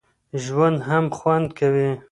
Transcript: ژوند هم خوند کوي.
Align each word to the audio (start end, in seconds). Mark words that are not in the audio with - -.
ژوند 0.43 0.77
هم 0.89 1.05
خوند 1.17 1.47
کوي. 1.59 1.89